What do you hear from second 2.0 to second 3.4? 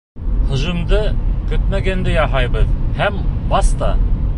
яһайбыҙ һәм